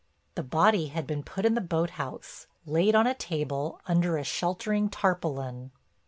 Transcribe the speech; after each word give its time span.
The 0.33 0.41
body 0.41 0.87
had 0.87 1.05
been 1.05 1.21
put 1.21 1.45
in 1.45 1.53
the 1.53 1.61
boathouse, 1.61 2.47
laid 2.65 2.95
on 2.95 3.05
a 3.05 3.13
table 3.13 3.79
under 3.85 4.17
a 4.17 4.23
sheltering 4.23 4.89
tarpaulin. 4.89 5.69